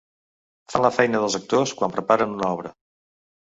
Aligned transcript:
Fan 0.73 0.83
la 0.85 0.91
feina 0.95 1.21
dels 1.25 1.37
actors 1.41 1.75
quan 1.83 1.95
preparen 1.99 2.35
una 2.41 2.51
obra. 2.57 2.75